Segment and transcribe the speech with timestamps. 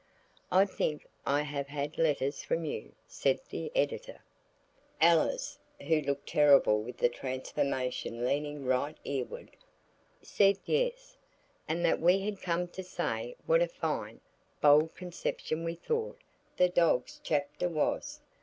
[0.51, 4.23] "I think I have had letters from you?" said the Editor.
[4.99, 9.55] Alice, who looked terrible with the transformation leaning right ear ward,
[10.23, 11.17] said yes,
[11.67, 14.21] and that we had come to say what a fine,
[14.59, 16.17] bold conception we thought
[16.57, 18.21] the Doge's chapter was.